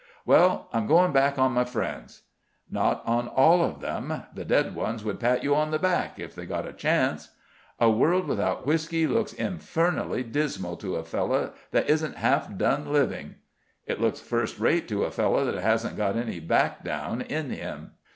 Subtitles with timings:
[0.25, 2.23] "Well, I'm going back on my friends."
[2.71, 6.33] "Not on all of them; the dead ones would pat you on the back, if
[6.33, 7.29] they got a chance."
[7.79, 13.35] "A world without whisky looks infernally dismal to a fellow that isn't half done living."
[13.85, 17.91] "It looks first rate to a fellow that hasn't got any backdown in him."